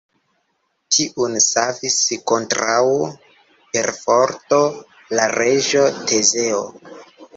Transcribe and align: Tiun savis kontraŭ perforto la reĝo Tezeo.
Tiun 0.95 1.35
savis 1.47 1.97
kontraŭ 2.31 2.81
perforto 3.77 4.63
la 5.21 5.29
reĝo 5.39 5.85
Tezeo. 6.13 6.65